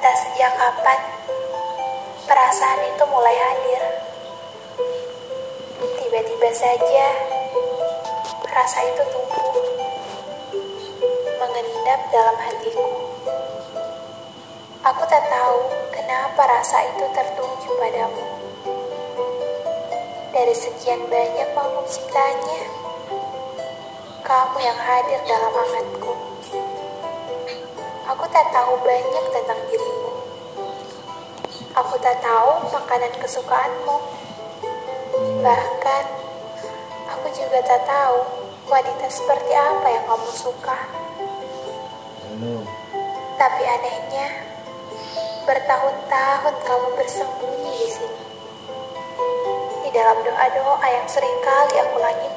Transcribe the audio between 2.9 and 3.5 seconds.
mulai